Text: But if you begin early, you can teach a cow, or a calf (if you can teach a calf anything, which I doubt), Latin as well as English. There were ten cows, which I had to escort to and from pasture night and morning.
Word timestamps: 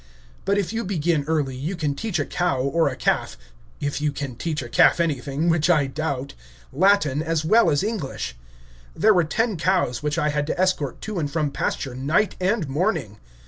But 0.45 0.57
if 0.57 0.73
you 0.73 0.83
begin 0.83 1.25
early, 1.27 1.55
you 1.55 1.75
can 1.75 1.93
teach 1.93 2.17
a 2.17 2.25
cow, 2.25 2.59
or 2.59 2.87
a 2.89 2.95
calf 2.95 3.37
(if 3.79 4.01
you 4.01 4.11
can 4.11 4.35
teach 4.35 4.63
a 4.63 4.67
calf 4.67 4.99
anything, 4.99 5.47
which 5.47 5.69
I 5.69 5.85
doubt), 5.85 6.33
Latin 6.73 7.21
as 7.21 7.45
well 7.45 7.69
as 7.69 7.83
English. 7.83 8.35
There 8.95 9.13
were 9.13 9.23
ten 9.23 9.57
cows, 9.57 10.01
which 10.01 10.17
I 10.17 10.29
had 10.29 10.47
to 10.47 10.59
escort 10.59 11.01
to 11.01 11.19
and 11.19 11.29
from 11.29 11.51
pasture 11.51 11.93
night 11.93 12.35
and 12.39 12.67
morning. 12.67 13.19